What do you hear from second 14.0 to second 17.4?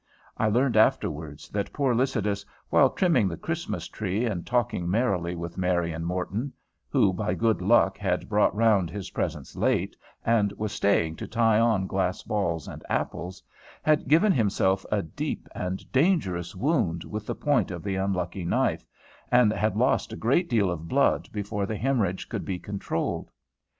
given himself a deep and dangerous wound with the